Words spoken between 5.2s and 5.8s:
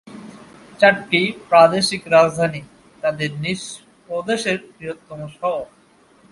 শহর।